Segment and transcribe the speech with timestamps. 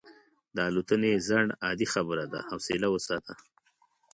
[0.55, 3.33] د الوتنې ځنډ عادي خبره ده، حوصله وساته.